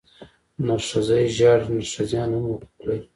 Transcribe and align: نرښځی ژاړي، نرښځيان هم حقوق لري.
نرښځی 0.65 1.23
ژاړي، 1.37 1.67
نرښځيان 1.77 2.29
هم 2.35 2.43
حقوق 2.49 2.73
لري. 2.87 2.99